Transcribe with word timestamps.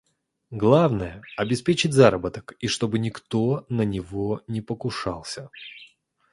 Главное– 0.49 1.21
обеспечить 1.37 1.93
заработок 1.93 2.55
и 2.59 2.65
чтобы 2.67 2.97
никто 2.97 3.67
на 3.69 3.83
него 3.85 4.41
не 4.47 4.59
покушался. 4.59 5.51